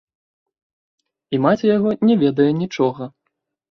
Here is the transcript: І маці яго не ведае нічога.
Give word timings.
І 1.37 1.41
маці 1.45 1.65
яго 1.77 1.89
не 2.09 2.15
ведае 2.25 2.51
нічога. 2.67 3.03